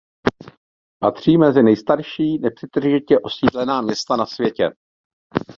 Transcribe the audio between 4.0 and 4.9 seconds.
na světě.